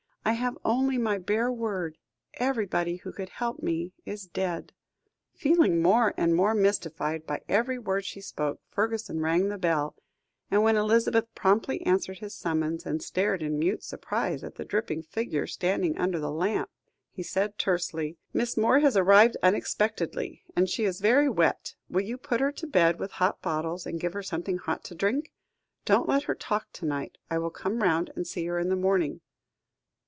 I 0.23 0.33
have 0.33 0.57
only 0.63 0.97
my 0.99 1.17
bare 1.17 1.51
word. 1.51 1.97
Everybody 2.35 2.97
who 2.97 3.11
could 3.11 3.27
help 3.27 3.61
me 3.63 3.91
is 4.05 4.27
dead." 4.27 4.71
Feeling 5.33 5.81
more 5.81 6.13
and 6.15 6.35
more 6.35 6.53
mystified 6.53 7.25
by 7.25 7.41
every 7.49 7.79
word 7.79 8.05
she 8.05 8.21
spoke, 8.21 8.61
Fergusson 8.69 9.19
rang 9.19 9.49
the 9.49 9.57
bell, 9.57 9.95
and 10.51 10.61
when 10.63 10.77
Elizabeth 10.77 11.25
promptly 11.33 11.81
answered 11.81 12.19
his 12.19 12.35
summons, 12.35 12.85
and 12.85 13.01
stared 13.01 13.41
in 13.41 13.57
mute 13.59 13.83
surprise 13.83 14.43
at 14.43 14.55
the 14.55 14.63
dripping 14.63 15.01
figure 15.01 15.47
standing 15.47 15.97
under 15.97 16.19
the 16.19 16.31
lamp, 16.31 16.69
he 17.11 17.23
said 17.23 17.57
tersely: 17.57 18.15
"Miss 18.31 18.55
Moore 18.55 18.79
has 18.79 18.95
arrived 18.95 19.35
unexpectedly, 19.43 20.43
and 20.55 20.69
she 20.69 20.85
is 20.85 21.01
very 21.01 21.27
wet. 21.29 21.73
Will 21.89 22.03
you 22.05 22.17
put 22.17 22.39
her 22.41 22.51
to 22.53 22.67
bed 22.67 22.99
with 22.99 23.13
hot 23.13 23.41
bottles, 23.41 23.85
and 23.87 23.99
give 23.99 24.13
her 24.13 24.23
something 24.23 24.59
hot 24.59 24.83
to 24.85 24.95
drink? 24.95 25.33
Don't 25.83 26.07
let 26.07 26.23
her 26.23 26.35
talk 26.35 26.67
to 26.73 26.85
night. 26.85 27.17
I 27.31 27.39
will 27.39 27.49
come 27.51 27.81
round 27.81 28.11
and 28.15 28.25
see 28.27 28.45
her 28.45 28.59
in 28.59 28.69
the 28.69 28.75
morning." 28.77 29.19